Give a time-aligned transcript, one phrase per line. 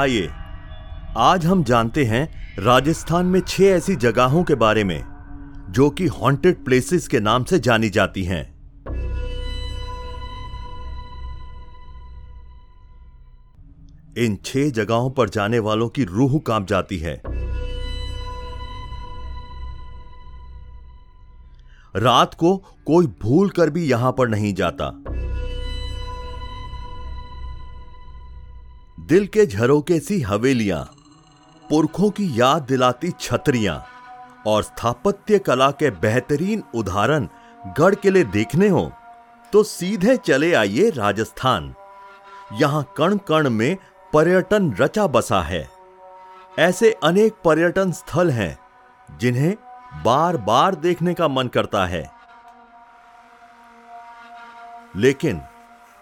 [0.00, 0.30] आइए।
[1.16, 5.04] आज हम जानते हैं राजस्थान में छह ऐसी जगहों के बारे में,
[5.70, 8.42] जो कि हॉन्टेड प्लेसेस के नाम से जानी जाती हैं।
[14.18, 17.22] इन छह जगहों पर जाने वालों की रूह काँप जाती है।
[21.96, 22.56] रात को
[22.86, 25.04] कोई भूल कर भी यहाँ पर नहीं जाता।
[29.10, 30.82] दिल के झरोके सी हवेलियाँ,
[31.64, 33.84] पुरखों की याद दिलाती छतरियाँ,
[34.46, 37.26] और स्थापत्य कला के बेहतरीन उदाहरण
[37.78, 38.90] गढ़ किले देखने हो
[39.52, 41.74] तो सीधे चले आइए राजस्थान।
[42.52, 43.76] यहाँ कण कण में
[44.12, 45.66] पर्यटन रचा बसा है।
[46.58, 48.58] ऐसे अनेक पर्यटन स्थल हैं,
[49.18, 49.54] जिन्हें
[50.04, 52.04] बार बार देखने का मन करता है।
[54.96, 55.42] लेकिन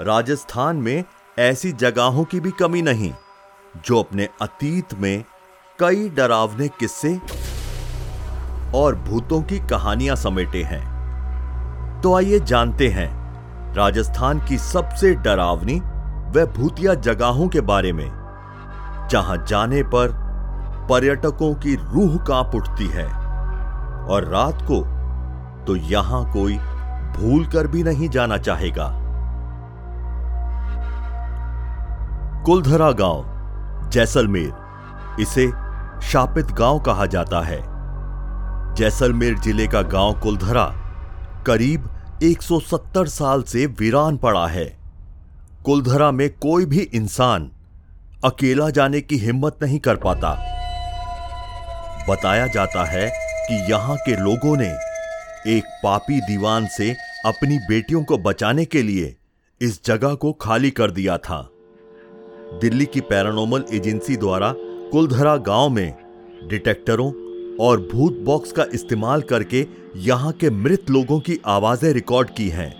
[0.00, 1.04] राजस्थान में
[1.36, 3.12] ऐसी जगहों की भी कमी नहीं,
[3.86, 5.24] जो अपने अतीत में
[5.78, 7.14] कई डरावने किस्से
[8.74, 13.08] और भूतों की कहानियाँ समेटे हैं। तो आइए जानते हैं,
[13.74, 15.80] राजस्थान की सबसे डरावनी
[16.34, 18.08] व भूतिया जगहों के बारे में,
[19.10, 20.08] जहाँ जाने पर
[20.90, 23.06] पर्यटकों की रूह काँप उठती है
[24.06, 24.84] और रात को
[25.66, 26.58] तो यहाँ कोई
[27.16, 28.98] भूल कर भी नहीं जाना चाहेगा।
[32.46, 35.46] कुलधरा गाँव, जैसलमेर। इसे
[36.08, 37.60] शापित गाँव कहा जाता है।
[38.74, 40.64] जैसलमेर ज़िले का गाँव कुलधरा
[41.46, 41.88] करीब
[42.22, 44.64] 170 साल से वीरान पड़ा है।
[45.64, 47.50] कुलधरा में कोई भी इंसान
[48.24, 50.34] अकेला जाने की हिम्मत नहीं कर पाता।
[52.08, 53.08] बताया जाता है
[53.48, 54.74] कि यहाँ के लोगों ने
[55.56, 56.92] एक पापी दीवान से
[57.26, 59.16] अपनी बेटियों को बचाने के लिए
[59.60, 61.51] इस जगह को खाली कर दिया था।
[62.60, 64.54] दिल्ली की पैरानोमल एजेंसी द्वारा
[64.92, 65.94] कुलधरा गाँव में
[66.48, 67.12] डिटेक्टरों
[67.60, 72.74] और भूत बॉक्स का इस्तेमाल करके यहाँ के मृत लोगों की आवाज़ें रिकॉर्ड की हैं।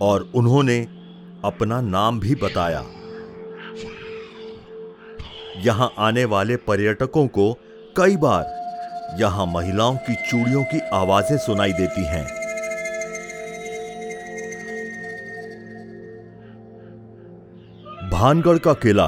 [0.00, 0.88] और उन्होंने
[1.44, 2.84] अपना नाम भी बताया।
[5.58, 7.52] यहाँ आने वाले पर्यटकों को
[7.96, 12.41] कई बार यहाँ महिलाओं की चूड़ियों की आवाज़ें सुनाई देती हैं।
[18.22, 19.06] भानगढ़ का किला,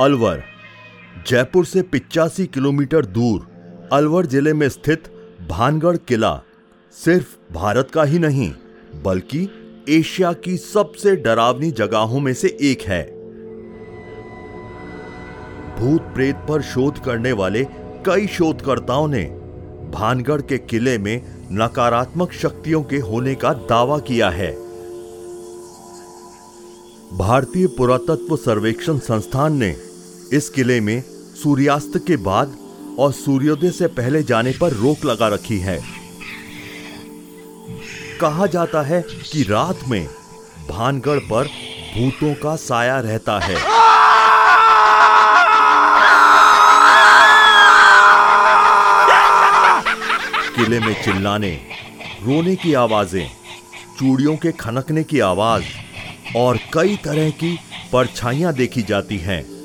[0.00, 0.42] अलवर,
[1.26, 3.46] जयपुर से पिचासी किलोमीटर दूर,
[3.92, 5.04] अलवर ज़िले में स्थित
[5.50, 6.34] भानगढ़ किला
[6.94, 8.50] सिर्फ़ भारत का ही नहीं,
[9.04, 9.40] बल्कि
[9.88, 13.02] एशिया की सबसे डरावनी जगहों में से एक है।
[15.78, 17.64] भूत प्रेत पर शोध करने वाले
[18.06, 19.24] कई शोधकर्ताओं ने
[19.90, 21.20] भानगढ़ के किले में
[21.52, 24.65] नकारात्मक शक्तियों के होने का दावा किया है।
[27.12, 29.68] भारतीय पुरातत्व सर्वेक्षण संस्थान ने
[30.32, 31.02] इस किले में
[31.42, 32.56] सूर्यास्त के बाद
[32.98, 35.78] और सूर्योदय से पहले जाने पर रोक लगा रखी है।
[38.20, 40.06] कहा जाता है कि रात में
[40.70, 41.46] भानगढ़ पर
[41.94, 43.56] भूतों का साया रहता है।
[50.56, 51.58] किले में चिल्लाने,
[52.22, 53.30] रोने की आवाज़ें,
[53.98, 55.64] चूड़ियों के खनकने की आवाज़
[56.36, 57.58] और कई तरह की
[57.92, 59.56] परछाइयाँ देखी जाती हैं।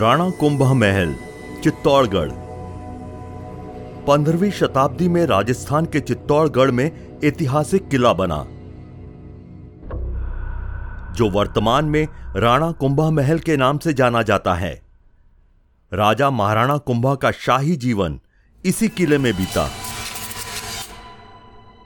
[0.00, 1.16] राणा कुंभ महल
[1.64, 2.30] चित्तौड़गढ़।
[4.06, 8.46] पंद्रहवीं शताब्दी में राजस्थान के चित्तौड़गढ़ में ऐतिहासिक किला बना।
[11.14, 14.85] जो वर्तमान में राणा कुंभा महल के नाम से जाना जाता है।
[15.92, 18.18] राजा महाराणा कुंभा का शाही जीवन
[18.64, 19.70] इसी किले में बीता।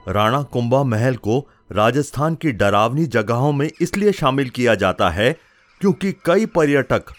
[0.09, 1.38] राणा कुंभा महल को
[1.72, 5.32] राजस्थान की डरावनी जगहों में इसलिए शामिल किया जाता है
[5.81, 7.12] क्योंकि कई पर्यटक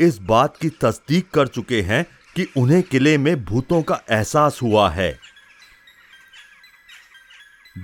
[0.00, 2.04] इस बात की तस्दीक कर चुके हैं
[2.36, 5.18] कि उन्हें किले में भूतों का एहसास हुआ है।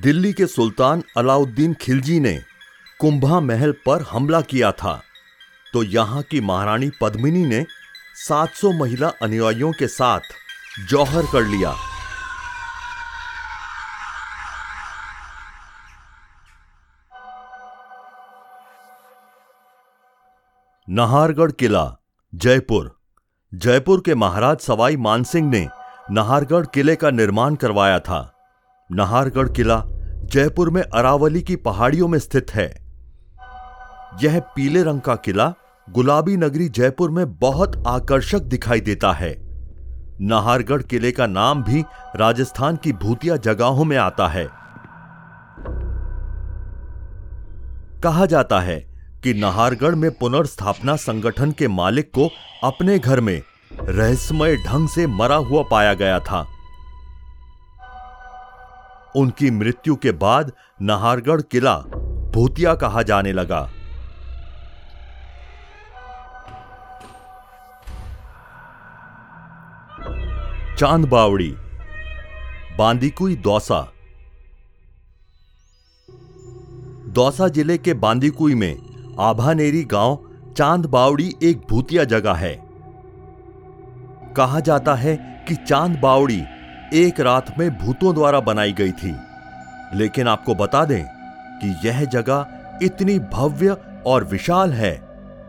[0.02, 2.40] दिल्ली के सुल्तान अलाउद्दीन खिलजी ने
[3.00, 5.00] कुंभा महल पर हमला किया था।
[5.72, 7.66] तो यहाँ की महारानी पद्मिनी ने
[8.14, 10.20] 700 महिला अनुयायियों के साथ
[10.88, 11.74] जौहर कर लिया।
[20.88, 21.96] नाहरगढ़ किला,
[22.34, 22.98] जयपुर।
[23.54, 25.68] जयपुर के महाराज सवाई मानसिंह ने
[26.10, 28.34] नाहरगढ़ किले का निर्माण करवाया था।
[28.92, 29.82] नाहरगढ़ किला
[30.24, 32.68] जयपुर में अरावली की पहाड़ियों में स्थित है।
[34.22, 35.54] यह पीले रंग का किला
[35.90, 39.34] गुलाबी नगरी जयपुर में बहुत आकर्षक दिखाई देता है।
[40.20, 41.84] नाहरगढ़ किले का नाम भी
[42.16, 44.46] राजस्थान की भूतिया जगहों में आता है।
[48.02, 48.78] कहा जाता है
[49.24, 52.30] कि नाहरगढ़ में पुनर्स्थापना संगठन के मालिक को
[52.64, 53.42] अपने घर में
[53.72, 56.46] रहस्यमय ढंग से मरा हुआ पाया गया था।
[59.16, 60.52] उनकी मृत्यु के बाद
[60.82, 61.78] नाहरगढ़ किला
[62.34, 63.68] भूतिया कहा जाने लगा।
[70.78, 71.54] चाँद बावड़ी,
[72.78, 73.92] बांदीकुई दौसा।
[77.08, 78.76] दौसा ज़िले के बांदीकुई में
[79.20, 80.18] आभानेरी गाँव
[80.56, 82.54] चाँद बावड़ी एक भूतिया जगह है।
[84.36, 86.42] कहा जाता है कि चाँद बावड़ी
[86.94, 89.14] एक रात में भूतों द्वारा बनाई गई थी।
[89.94, 91.04] लेकिन आपको बता दें
[91.58, 92.46] कि यह जगह
[92.82, 93.76] इतनी भव्य
[94.06, 94.92] और विशाल है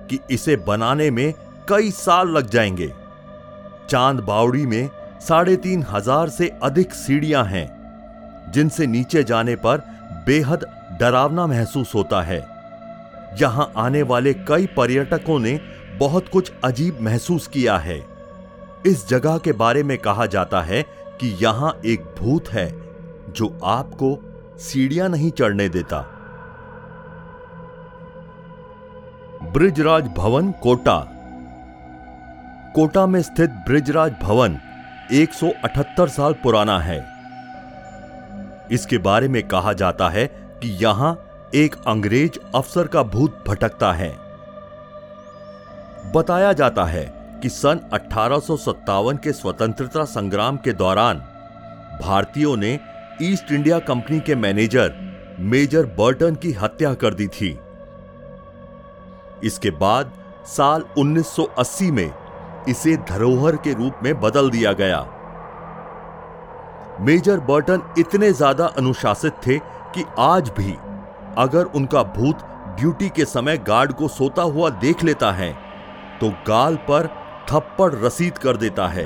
[0.10, 1.34] कि इसे बनाने में
[1.70, 2.92] कई साल लग जाएँगे।
[3.90, 4.90] चाँद बावड़ी में
[5.22, 9.84] साढ़े तीन हज़ार से अधिक सीढ़ियाँ हैं, जिनसे नीचे जाने पर
[10.28, 10.66] बेहद
[11.00, 12.40] डरावना महसूस होता है।
[13.42, 15.60] यहाँ आने वाले कई पर्यटकों ने
[16.00, 17.98] बहुत कुछ अजीब महसूस किया है।
[18.86, 20.82] इस जगह के बारे में कहा जाता है
[21.20, 22.68] कि यहाँ एक भूत है,
[23.30, 24.18] जो आपको
[24.60, 26.00] सीढ़ियाँ नहीं चढ़ने देता।
[29.54, 30.98] ब्रिजराज भवन, कोटा
[32.76, 34.58] कोटा में स्थित ब्रिजराज भवन
[35.12, 36.98] 178 साल पुराना है।
[38.72, 40.26] इसके बारे में कहा जाता है
[40.62, 41.12] कि यहाँ
[41.56, 44.10] एक अंग्रेज़ अफसर का भूत भटकता है।
[46.16, 47.06] बताया जाता है
[47.44, 48.40] कि सन अठारह
[49.24, 51.20] के स्वतंत्रता संग्राम के दौरान
[52.02, 52.80] भारतीयों ने
[53.22, 54.94] ईस्ट इंडिया कंपनी के मैनेजर
[55.40, 57.58] मेजर बर्टन की हत्या कर दी थी।
[59.44, 60.12] इसके बाद
[60.48, 62.23] साल 1980 में
[62.70, 65.00] इसे धरोहर के रूप में बदल दिया गया।
[67.02, 69.58] मेजर बर्टन इतने ज़्यादा अनुशासित थे
[69.96, 70.76] कि आज भी
[71.38, 72.44] अगर उनका भूत
[72.80, 75.52] ड्यूटी के समय गार्ड को सोता हुआ देख लेता है
[76.20, 77.08] तो गाल पर
[77.50, 79.06] थप्पड़ रसीद कर देता है।